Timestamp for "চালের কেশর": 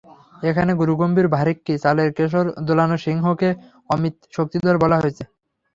1.83-2.45